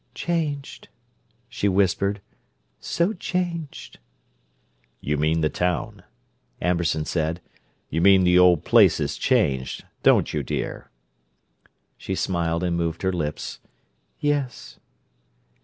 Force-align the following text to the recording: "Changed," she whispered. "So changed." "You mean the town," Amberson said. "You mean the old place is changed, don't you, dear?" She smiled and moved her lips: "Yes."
"Changed," 0.15 0.87
she 1.47 1.69
whispered. 1.69 2.21
"So 2.79 3.13
changed." 3.13 3.99
"You 4.99 5.15
mean 5.15 5.41
the 5.41 5.49
town," 5.51 6.01
Amberson 6.59 7.05
said. 7.05 7.39
"You 7.91 8.01
mean 8.01 8.23
the 8.23 8.39
old 8.39 8.65
place 8.65 8.99
is 8.99 9.15
changed, 9.15 9.85
don't 10.01 10.33
you, 10.33 10.41
dear?" 10.41 10.89
She 11.99 12.15
smiled 12.15 12.63
and 12.63 12.75
moved 12.75 13.03
her 13.03 13.13
lips: 13.13 13.59
"Yes." 14.19 14.79